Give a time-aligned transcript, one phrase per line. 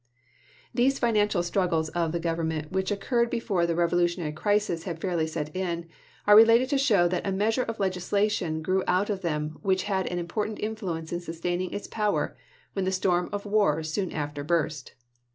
[0.71, 5.27] 1 These financial struggles of the Government, which occurred before the revolutionary crisis had fairly
[5.27, 5.87] set in,
[6.25, 10.07] are related to show that a measure of legislation grew out of them which had
[10.07, 12.35] an impor tant influence in sustaining its power
[12.73, 14.95] when the storm of war soon after burst.